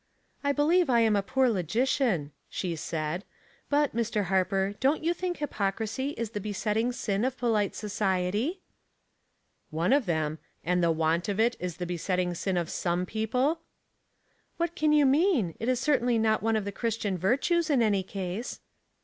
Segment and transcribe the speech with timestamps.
[0.43, 3.23] "I believe I am a poor logician," she said.
[3.69, 4.23] "But, Mr.
[4.23, 8.61] Harper, don't you think hypocrisy is the besetting sin of polite society?"
[9.39, 13.05] *' One of them; and the want of it is the be setting sin of some
[13.05, 13.59] people?""
[14.57, 15.53] What can you mean?
[15.59, 18.59] It is certainly not one of the Christian virtues in any case."